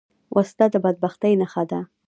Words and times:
وسله 0.35 0.65
د 0.73 0.75
بدبختۍ 0.83 1.33
نښه 1.41 1.63
ده 1.69 1.79